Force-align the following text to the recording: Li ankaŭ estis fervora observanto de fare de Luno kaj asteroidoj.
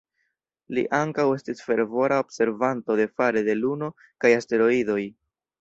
Li 0.77 0.83
ankaŭ 0.99 1.25
estis 1.33 1.61
fervora 1.67 2.17
observanto 2.25 2.97
de 3.03 3.07
fare 3.13 3.47
de 3.51 3.59
Luno 3.63 3.91
kaj 4.25 4.33
asteroidoj. 4.39 5.01